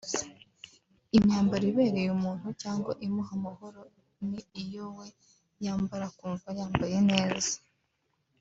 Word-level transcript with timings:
Imyambaro 1.17 1.63
ibereye 1.71 2.09
umuntu 2.17 2.47
cyangwa 2.61 2.91
imuha 3.05 3.31
amahoro 3.37 3.81
ni 4.27 4.39
iyo 4.63 4.85
we 4.97 5.07
yambara 5.65 6.03
akumva 6.11 6.47
yambaye 6.59 6.97
neza 7.11 7.53